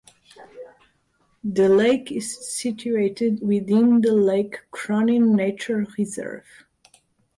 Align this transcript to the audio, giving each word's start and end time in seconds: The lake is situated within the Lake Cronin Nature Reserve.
The 1.43 1.69
lake 1.69 2.11
is 2.11 2.51
situated 2.55 3.39
within 3.43 4.01
the 4.01 4.15
Lake 4.15 4.57
Cronin 4.71 5.35
Nature 5.35 5.85
Reserve. 5.95 6.47